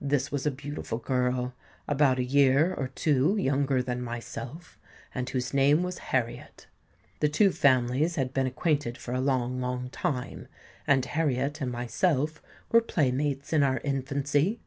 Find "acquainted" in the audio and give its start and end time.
8.46-8.96